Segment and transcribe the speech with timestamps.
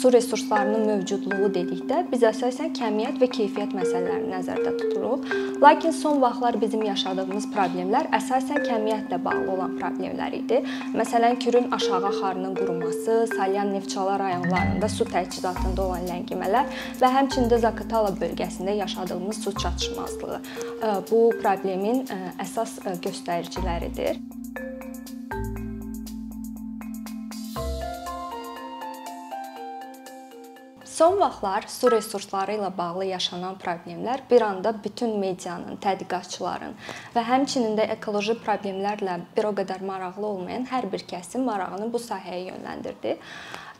[0.00, 5.26] su resurslarının mövcudluğu dedikdə biz əsasən kəmiyyət və keyfiyyət məsələlərini nəzərdə tuturuq.
[5.60, 10.62] Lakin son vaxtlar bizim yaşadığımız problemlər əsasən kəmiyyətlə bağlı olan problemlər idi.
[10.96, 16.72] Məsələn, Kürün aşağı axarının quruması, Salyan Neftçala rayonlarında su təchizatında olan ləngimələr
[17.02, 20.40] və həmçinin də Zaqatala bölgəsində yaşadığımız su çatışmazlığı
[21.10, 22.06] bu problemin
[22.40, 24.16] əsas göstəriciləridir.
[31.00, 36.74] Son vaxtlar su resursları ilə bağlı yaşanan problemlər bir anda bütün medianın, tədqiqatçıların
[37.14, 42.02] və həmçinin də ekoloji problemlərlə bir o qədər maraqlı olmayan hər bir kəsin marağını bu
[42.04, 43.16] sahəyə yönləndirdi.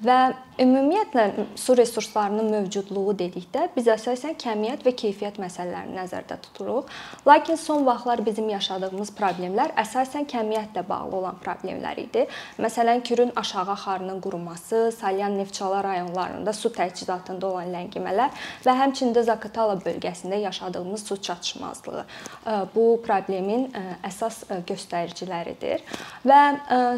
[0.01, 1.25] Və ümumiyyətlə
[1.61, 6.89] su resurslarının mövcudluğu dedikdə biz əsasən kəmiyyət və keyfiyyət məsələlərini nəzərdə tuturuq.
[7.29, 12.25] Lakin son vaxtlar bizim yaşadığımız problemlər əsasən kəmiyyətlə bağlı olan problemlər idi.
[12.65, 16.73] Məsələn, Kürün aşağı axarının quruması, Salyan Neftçala rayonlarında su
[17.11, 18.31] təchizatında olan ləngimələr
[18.65, 22.05] və həmçinin də Zaqatala bölgəsində yaşadığımız su çatışmazlığı
[22.75, 23.69] bu problemin
[24.07, 25.83] əsas göstəriciləridir.
[26.25, 26.41] Və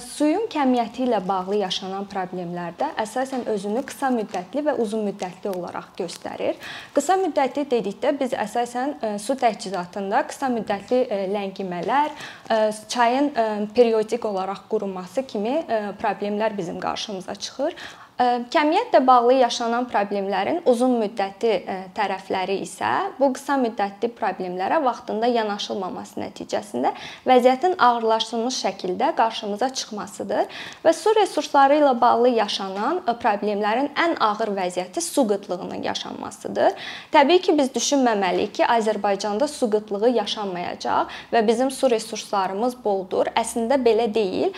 [0.00, 6.58] suyun kəmiyyəti ilə bağlı yaşanan problemlərdə əsasən özünü qısa müddətli və uzun müddətli olaraq göstərir.
[6.94, 12.12] Qısa müddətli dedikdə biz əsasən e, su təchizatında qısa müddətli e, ləngimələr,
[12.50, 13.32] e, çayın
[13.74, 15.62] periodik olaraq quruması kimi
[16.00, 17.74] problemlər bizim qarşımıza çıxır.
[18.20, 21.54] Kəmiyyətlə bağlı yaşanan problemlərin uzun müddətli
[21.96, 26.92] tərəfləri isə bu qısa müddətli problemlərə vaxtında yanaşılmaması nəticəsində
[27.26, 35.00] vəziyyətin ağırlaşdırılmış şəkildə qarşımıza çıxmasıdır və su resursları ilə bağlı yaşanan problemlərin ən ağır vəziyyəti
[35.00, 36.76] su qıtlığının yaşanmasıdır.
[37.16, 43.32] Təbii ki, biz düşünməməliyik ki, Azərbaycanda su qıtlığı yaşanmayacaq və bizim su resurslarımız boldur.
[43.34, 44.52] Əslində belə deyil.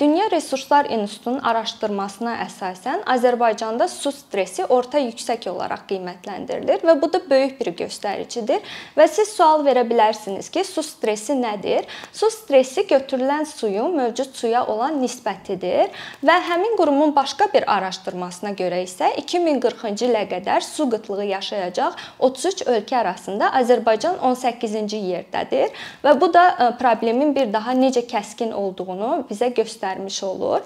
[0.00, 7.20] Dünya Resurslar İnstitutunun araşdırmasına əsasən Azərbaycanda su stressi orta yüksək olaraq qiymətləndirilir və bu da
[7.30, 8.64] böyük bir göstəricidir.
[8.96, 11.86] Və siz sual verə bilərsiniz ki, su stressi nədir?
[12.12, 15.92] Su stressi götürülən suyun mövcud suya olan nisbətidir
[16.24, 22.66] və həmin qurumun başqa bir araşdırmasına görə isə 2040-cı ilə qədər su qıtlığı yaşayacaq 33
[22.74, 25.74] ölkə arasında Azərbaycan 18-ci yerdədir
[26.04, 30.62] və bu da e, problemin bir daha necə kəskin olduğunu bizə göstərmiş olur.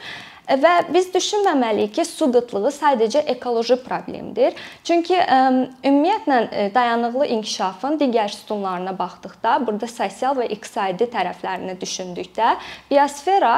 [0.51, 4.57] Və biz düşünməməliyik ki, su qıtlığı sadəcə ekoloji problemdir.
[4.85, 12.57] Çünki ümumiyyətlə e, dayanıqlı inkişafın digər sütunlarına baxdıqda, burada sosial və iqtisadi tərəflərini düşündükdə,
[12.91, 13.55] biosfera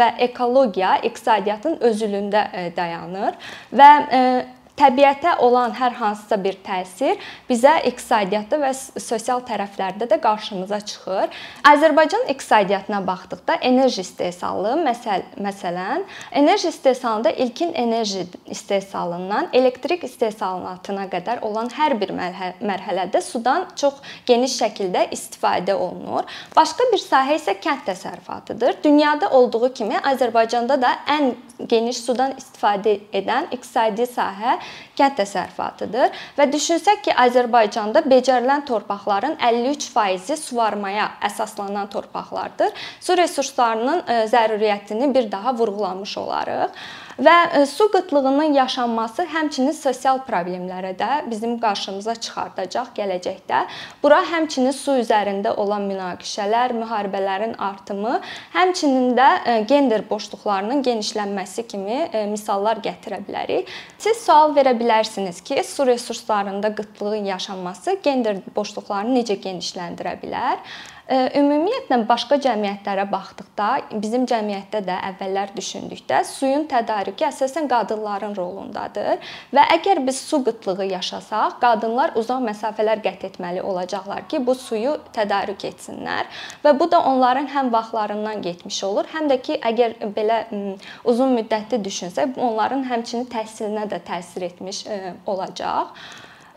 [0.00, 3.36] və ekologiya iqtisadiyyatın özülündə e, dayanır
[3.72, 4.20] və e,
[4.78, 11.30] təbiətə olan hər hansısa bir təsir bizə iqtisadiyyatda və sosial tərəflərdə də qarşımıza çıxır.
[11.70, 21.44] Azərbaycan iqtisadiyyatına baxdıqda enerji istehsalı, məsəl məsələn, enerji istehsalında ilkin enerji istehsalından elektrik istehsalatına qədər
[21.46, 26.26] olan hər bir mərhələdə sudan çox geniş şəkildə istifadə olunur.
[26.56, 28.82] Başqa bir sahə isə kənd təsərrüfatıdır.
[28.84, 31.34] Dünyada olduğu kimi Azərbaycanda da ən
[31.70, 34.58] geniş sudan istifadə edən iqtisadi sahə
[34.98, 42.74] kənd təsərrüfatıdır və düşünsək ki, Azərbaycanda becərilən torpaqların 53%-i suvarmaya əsaslanan torpaqlardır.
[43.00, 46.84] Su resurslarının e, zəruriyyətini bir daha vurğulamış olarıq.
[47.18, 53.60] Və e, su qıtlığının yaşanması həmçinin sosial problemlərə də bizim qarşımıza çıxardacaq gələcəkdə.
[54.02, 58.18] Bura həmçinin su üzərində olan münaqişələr, müharibələrin artımı,
[58.54, 63.70] həmçinin də e, gender boşluqlarının genişlənməsi kimi e, misallar gətirə bilərik.
[63.98, 70.58] Siz sual verə bilərsiniz ki, su resurslarında qıtlığın yaşanması gender boşluqlarını necə genişləndirə bilər?
[71.04, 73.66] Ümumiyyətlə başqa cəmiyyətlərə baxdıqda,
[74.00, 79.20] bizim cəmiyyətdə də əvvəllər düşündükdə suyun tədarükü əsasən qadınların rolundadır
[79.52, 84.96] və əgər biz su qıtlığı yaşasaq, qadınlar uzaq məsafələr qət etməli olacaqlar ki, bu suyu
[85.12, 86.24] tədarük etsinlər
[86.64, 90.40] və bu da onların həm vaxtlarından getmiş olur, həm də ki, əgər belə
[91.04, 94.86] uzun müddətli düşünsək, onların həmçinin təhsilinə də təsir etmiş
[95.28, 95.92] olacaq.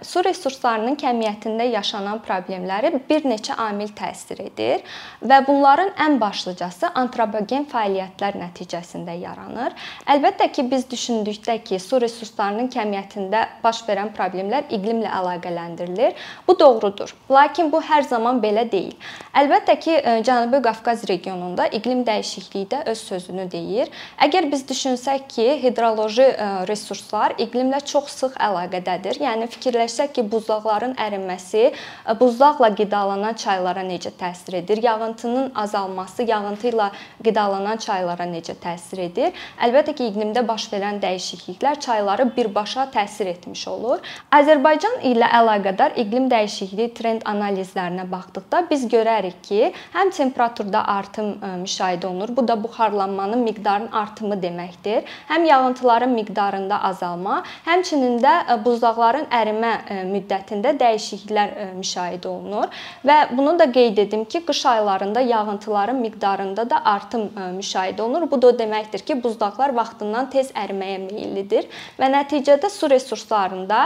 [0.05, 4.83] Su resurslarının kəmiyyətində yaşanan problemləri bir neçə amil təsir edir
[5.25, 9.73] və bunların ən başlıcası antropogen fəaliyyətlər nəticəsində yaranır.
[10.05, 16.13] Əlbəttə ki, biz düşündükdə ki, su resurslarının kəmiyyətində baş verən problemlər iqlimlə əlaqələndirilir.
[16.45, 17.15] Bu doğrudur.
[17.33, 18.93] Lakin bu hər zaman belə deyil.
[19.33, 23.89] Əlbəttə ki, e, Cənubi Qafqaz regionunda iqlim dəyişikliyi də öz sözünü deyir.
[24.21, 30.23] Əgər biz düşünsək ki, hidroloji e, resurslar iqlimlə çox sıx əlaqədədir, yəni fikirləşək fikirləşsək ki,
[30.31, 31.71] buzlaqların əriməsi
[32.19, 34.81] buzlaqla qidalanan çaylara necə təsir edir?
[34.83, 36.89] Yağıntının azalması yağıntı ilə
[37.23, 39.33] qidalanan çaylara necə təsir edir?
[39.61, 43.99] Əlbəttə ki, iqlimdə baş verən dəyişikliklər çayları birbaşa təsir etmiş olur.
[44.31, 52.07] Azərbaycan ilə əlaqədar iqlim dəyişikliyi trend analizlərinə baxdıqda biz görərik ki, həm temperaturda artım müşahidə
[52.07, 52.35] olunur.
[52.35, 55.07] Bu da buxarlanmanın miqdarının artımı deməkdir.
[55.29, 59.76] Həm yağıntıların miqdarında azalma, həmçinin də buzlaqların ərimə
[60.11, 62.73] müddətində dəyişikliklər müşahidə olunur
[63.07, 68.27] və bunu da qeyd edim ki, qış aylarında yağıntıların miqdarında da artım müşahidə olunur.
[68.31, 71.69] Bu da o deməkdir ki, buzlaqlar vaxtından tez əriməyə meyllidir
[71.99, 73.81] və nəticədə su resurslarında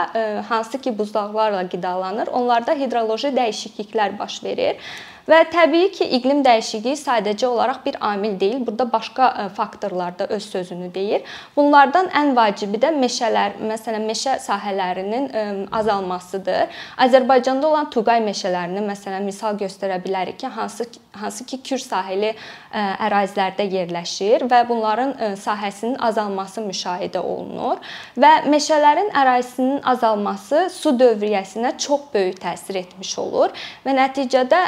[0.49, 4.77] hansı ki buzlaqlarla qidalanır, onlarda hidroloji dəyişikliklər baş verir.
[5.29, 8.65] Və təbii ki, iqlim dəyişikliyi sadəcə olaraq bir amil deyil.
[8.67, 11.21] Burada başqa e, faktorlar da öz sözünü deyir.
[11.55, 16.81] Bunlardan ən vacibi də meşələr, məsələn, meşə sahələrinin e, azalmasıdır.
[17.05, 22.81] Azərbaycanda olan Tuqay meşələrini məsələn misal göstərə bilərik ki, hansı hansı ki Kür sahili e,
[23.05, 27.81] ərazilərdə yerləşir və bunların sahəsinin azalması müşahidə olunur
[28.17, 33.51] və meşələrin ərazisinin azalması su dövriyyəsinə çox böyük təsir etmiş olur
[33.85, 34.61] və nəticədə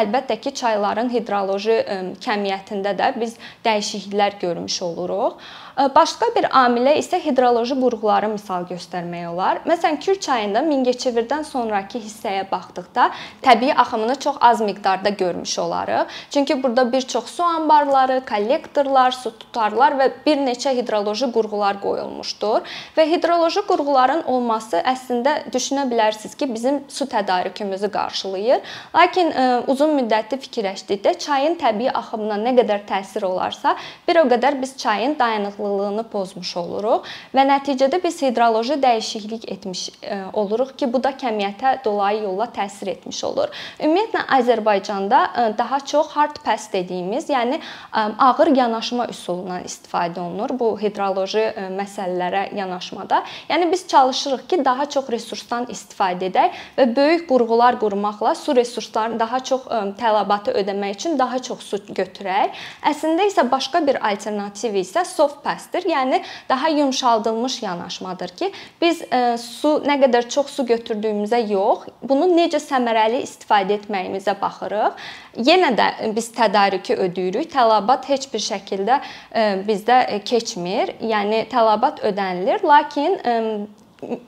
[0.00, 1.78] əlbəttə ki, çayların hidroloji
[2.24, 5.40] kəmiyyətində də biz dəyişikliklər görmüş oluruq.
[5.76, 9.58] Başqa bir amilə isə hidroloji qurğuları misal göstərmək olar.
[9.68, 13.10] Məsələn, Kür çayında Mingəçevirdən sonrakı hissəyə baxdıqda
[13.44, 16.14] təbii axımını çox az miqdarda görmüş olarıq.
[16.30, 22.64] Çünki burada bir çox su anbarları, kollektorlar, su tutarlar və bir neçə hidroloji qurğular qoyulmuşdur.
[22.96, 28.64] Və hidroloji qurğuların olması əslində düşünə bilərsiniz ki, bizim su tədarükümüzü qarşılayır.
[28.96, 33.76] Lakin ə, uzun müddətli fikirləşdikdə çayın təbii axımına nə qədər təsir olarsa,
[34.08, 39.90] bir o qədər biz çayın dayanıqlı dayanıqlılığını pozmuş oluruq və nəticədə biz hidroloji dəyişiklik etmiş
[40.02, 43.48] e, oluruq ki, bu da kəmiyyətə dolayı yolla təsir etmiş olur.
[43.80, 50.56] Ümumiyyətlə Azərbaycanda e, daha çox hard pass dediyimiz, yəni e, ağır yanaşma üsulundan istifadə olunur
[50.58, 51.46] bu hidroloji
[51.76, 53.22] məsələlərə yanaşmada.
[53.48, 59.20] Yəni biz çalışırıq ki, daha çox resursdan istifadə edək və böyük qurğular qurmaqla su resurslarının
[59.20, 59.66] daha çox
[59.98, 62.54] tələbatı ödəmək üçün daha çox su götürək.
[62.86, 65.90] Əslində isə başqa bir alternativ isə soft pass prosesdir.
[65.90, 72.26] Yəni daha yumşaldılmış yanaşmadır ki, biz e, su nə qədər çox su götürdüyümüzə yox, bunu
[72.36, 74.92] necə səmərəli istifadə etməyimizə baxırıq.
[75.36, 77.50] Yenə də biz tədarükü ödəyirik.
[77.52, 79.00] Tələbat heç bir şəkildə
[79.32, 80.96] e, bizdə keçmir.
[81.00, 83.66] Yəni tələbat ödənilir, lakin e,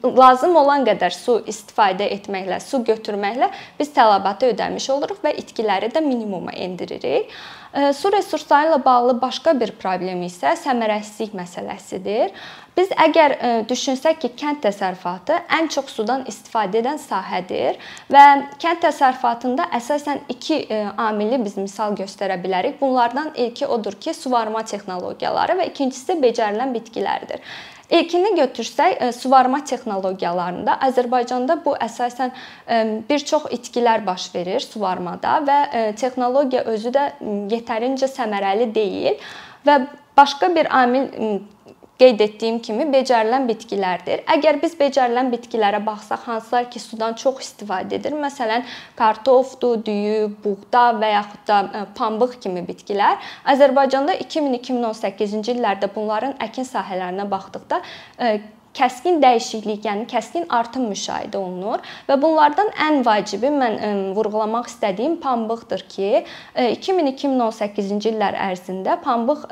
[0.03, 6.03] lazım olan qədər su istifadə etməklə, su götürməklə biz tələbatı ödəmiş oluruq və itkiləri də
[6.05, 7.31] minimuma endiririk.
[7.95, 12.33] Su resursları ilə bağlı başqa bir problem isə səmərəsizlik məsələsidir.
[12.79, 13.33] Biz əgər
[13.67, 17.81] düşünsək ki, kənd təsərrüfatı ən çox sudan istifadə edən sahədir
[18.13, 18.23] və
[18.63, 20.59] kənd təsərrüfatında əsasən 2
[21.09, 22.77] amili biz misal göstərə bilərik.
[22.79, 27.43] Bunlardan ilki odur ki, suvarma texnologiyaları və ikincisi becərilən bitkilərdir.
[27.91, 32.31] İlkini götürsək, suvarma texnologiyalarında Azərbaycanda bu əsasən
[33.11, 35.61] bir çox itkilər baş verir suvarmada və
[35.99, 37.11] texnologiya özü də
[37.57, 39.17] yetərincə səmərəli deyil
[39.67, 39.81] və
[40.19, 41.09] başqa bir amil
[41.99, 44.23] qeyd etdiyim kimi becərilən bitkilərdir.
[44.35, 48.67] Əgər biz becərilən bitkilərə baxsaq, hansılar ki, sudan çox istifadə edir, məsələn,
[48.99, 53.19] kartofdur, düyü, buğda və yaxud da e, pambıq kimi bitkilər,
[53.55, 58.39] Azərbaycanda 2000-2018-ci illərdə bunların əkin sahələrinə baxdıqda e,
[58.79, 65.85] kəskin dəyişiklik, yəni kəskin artım müşahidə olunur və bunlardan ən vacibi mən vurğulamaq istədiyim pambıqdır
[65.91, 66.23] ki,
[66.55, 69.45] 2000-2018-ci illər ərzində pambıq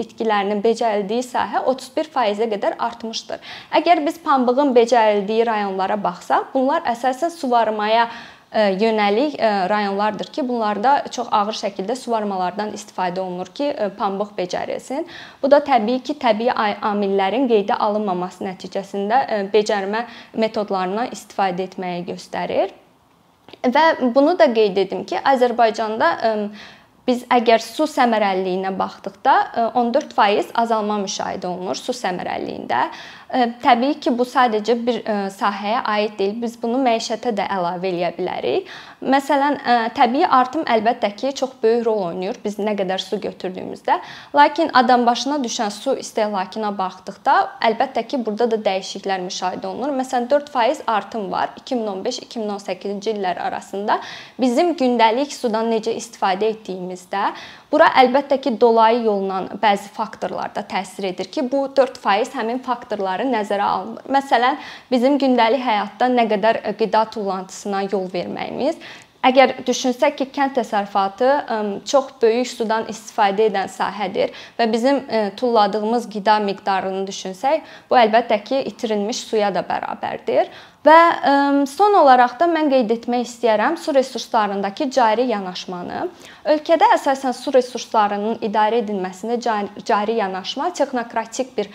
[0.00, 3.44] bitkilərinin becərildiyi sahə 31%-ə qədər artmışdır.
[3.80, 8.08] Əgər biz pambığın becərildiyi rayonlara baxsaq, bunlar əsasən suvarmaya
[8.54, 9.36] yönəlik
[9.70, 15.06] rayonlardır ki, bunlarda çox ağır şəkildə suvarmalardan istifadə olunur ki, pambıq becərilsin.
[15.42, 16.50] Bu da təbii ki, təbii
[16.82, 19.22] amillərin qeydə alınmaması nəticəsində
[19.54, 20.04] becərmə
[20.34, 22.74] metodlarından istifadə etməyi göstərir.
[23.62, 26.10] Və bunu da qeyd edim ki, Azərbaycanda
[27.06, 29.32] biz əgər su səmərəliliyinə baxdıqda
[29.74, 32.84] 14% azalma müşahidə olunur su səmərəliliyində.
[33.30, 34.96] Təbii ki, bu sadəcə bir
[35.30, 36.38] sahəyə aid deyil.
[36.42, 38.70] Biz bunu məişətə də əlavə eləyə bilərik.
[39.00, 39.56] Məsələn,
[39.94, 44.00] təbii artım əlbəttə ki, çox böyük rol oynayır biz nə qədər su götürdüyümüzdə.
[44.34, 47.36] Lakin adam başına düşən su istehlakına baxdıqda,
[47.70, 49.94] əlbəttə ki, burada da dəyişikliklər müşahidə olunur.
[50.00, 54.00] Məsələn, 4% artım var 2015-2018-ci illər arasında.
[54.42, 57.30] Bizim gündəlik sudan necə istifadə etdiyimizdə
[57.70, 62.58] Bura əlbəttə ki, dolayı yolla bəzi faktorlar da təsir edir ki, bu 4% həmin
[63.20, 64.08] faktorları nəzərə alınır.
[64.08, 64.58] Məsələn,
[64.90, 68.76] bizim gündəlik həyatda nə qədər qida tullantısına yol verməyimiz,
[69.20, 75.02] Əgər düşünsək ki, kənd təsərrüfatı çox böyük sudan istifadə edən sahədir və bizim
[75.36, 77.60] tulladığımız qida miqdarını düşünsək,
[77.90, 80.48] bu əlbəttə ki, itirilmiş suya da bərabərdir.
[80.80, 80.96] Və
[81.68, 86.06] son olaraq da mən qeyd etmək istəyirəm su resurslarındakı cari yanaşmanı.
[86.54, 89.36] Ölkədə əsasən su resurslarının idarə edilməsində
[89.84, 91.68] cari yanaşma texnokratik bir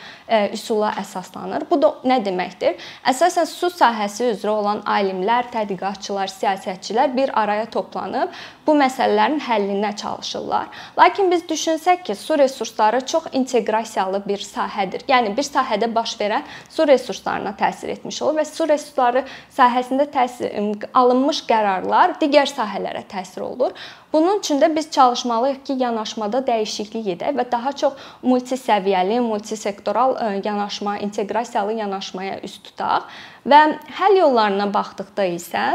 [0.58, 1.68] üsula əsaslanır.
[1.70, 2.82] Bu da nə deməkdir?
[3.06, 8.34] Əsasən su sahəsi üzrə olan alimlər, tədqiqatçılar, siyasətçilər bir araya toplanıb
[8.66, 10.74] bu məsələlərin həllinə çalışırlar.
[10.98, 15.06] Lakin biz düşünsək ki, su resursları çox inteqrasiyalı bir sahədir.
[15.06, 16.42] Yəni bir sahədə baş verən
[16.74, 20.52] su resurslarına təsir etmiş olur və su resursları resursları sahəsində təsir
[20.94, 23.72] alınmış qərarlar digər sahələrə təsir olur.
[24.14, 30.98] Bunun üçün də biz çalışmalıyıq ki, yanaşmada dəyişiklik edək və daha çox multisəviyyəli, multisektoral yanaşma,
[31.00, 33.10] inteqrasiyalı yanaşmaya üst tutaq
[33.46, 35.66] və həll yollarına baxdıqda isə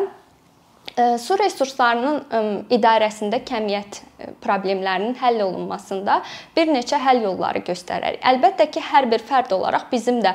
[1.19, 4.01] Su resurslarının idarəsində kəmiyyət
[4.43, 6.19] problemlərinin həll olunmasında
[6.57, 8.19] bir neçə həll yolları göstərər.
[8.33, 10.35] Əlbəttə ki, hər bir fərd olaraq bizim də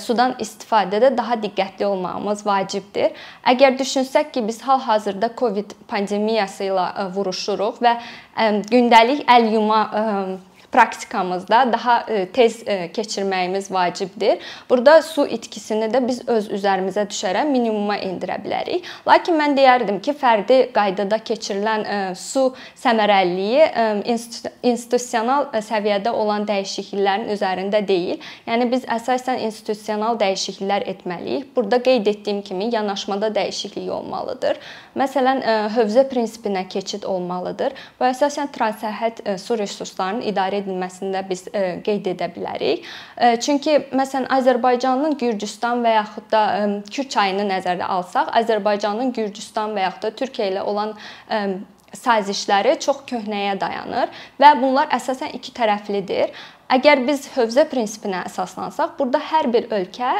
[0.00, 3.12] sudan istifadədə daha diqqətli olmağımız vacibdir.
[3.46, 7.98] Əgər düşünsək ki, biz hal-hazırda COVID pandemiyası ilə vuruşuruq və
[8.72, 9.82] gündəlik əl yuma
[10.72, 14.38] praktikamızda daha e, tez e, keçirməyimiz vacibdir.
[14.70, 18.86] Burada su itkisini də biz öz üzərimizə düşərək minimuma endirə bilərik.
[19.06, 22.46] Lakin mən deyərdim ki, fərdi qaydada keçirilən e, su
[22.80, 23.68] səmərəliliyi
[24.62, 28.22] institusional səviyyədə olan dəyişikliklərin üzərində deyil.
[28.48, 31.52] Yəni biz əsasən institusional dəyişikliklər etməliyik.
[31.56, 34.56] Burada qeyd etdiyim kimi yanaşmada dəyişiklik olmalıdır.
[34.96, 35.44] Məsələn,
[35.76, 42.30] hövzə prinsipinə keçid olmalıdır və əsasən transsərhəd su resurslarının idarə edilməsində biz e, qeyd edə
[42.34, 42.86] bilərik.
[43.16, 49.76] E, çünki məsələn Azərbaycanın Gürcüstan və yaxud da e, Kür çayını nəzərə alsaq, Azərbaycanın Gürcüstan
[49.76, 50.96] və yaxud da Türkiyə ilə olan
[51.92, 56.32] sazişləri çox köhnəyə dayanır və bunlar əsasən iki tərəflidir.
[56.72, 60.12] Əgər biz hövzə prinsipinə əsaslansaq, burada hər bir ölkə,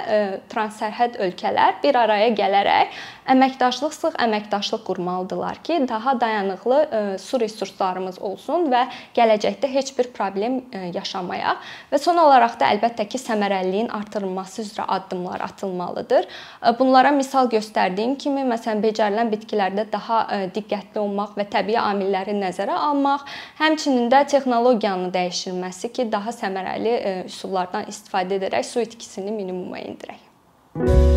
[0.52, 2.98] transsərhəd ölkələr bir araya gələrək
[3.30, 8.82] əməkdaşlıq sıx əməkdaşlıq qurmalıdırlar ki, daha dayanıqlı e, su resurslarımız olsun və
[9.16, 11.60] gələcəkdə heç bir problem e, yaşamayaq.
[11.92, 16.26] Və son olaraq da əlbəttə ki, səmərəliliyin artırılması üzrə addımlar atılmalıdır.
[16.26, 20.22] E, bunlara misal göstərdiyim kimi, məsələn, becərilən bitkilərdə daha
[20.54, 23.26] diqqətli olmaq və təbii amilləri nəzərə almaq,
[23.60, 31.11] həmçinin də texnologiyanın dəyişilməsi ki, daha səmərəli üsullardan istifadə edərək su itkisini minimuma endirək.